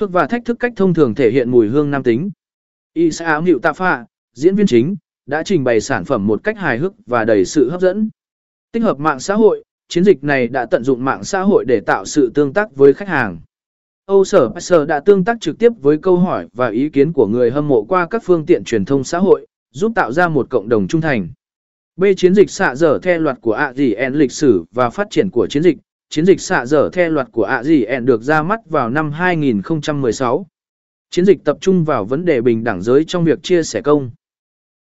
[0.00, 2.30] Hước và thách thức cách thông thường thể hiện mùi hương nam tính.
[2.92, 6.78] Isa Hiệu Tạ Phạ, diễn viên chính, đã trình bày sản phẩm một cách hài
[6.78, 8.10] hước và đầy sự hấp dẫn.
[8.72, 11.80] Tích hợp mạng xã hội, chiến dịch này đã tận dụng mạng xã hội để
[11.80, 13.40] tạo sự tương tác với khách hàng.
[14.06, 17.26] Âu Sở Passer đã tương tác trực tiếp với câu hỏi và ý kiến của
[17.26, 20.50] người hâm mộ qua các phương tiện truyền thông xã hội, giúp tạo ra một
[20.50, 21.28] cộng đồng trung thành.
[21.96, 22.04] B.
[22.16, 25.62] Chiến dịch xạ dở theo loạt của AGN lịch sử và phát triển của chiến
[25.62, 25.78] dịch.
[26.14, 30.46] Chiến dịch xạ dở theo loạt của AGN được ra mắt vào năm 2016.
[31.10, 34.10] Chiến dịch tập trung vào vấn đề bình đẳng giới trong việc chia sẻ công.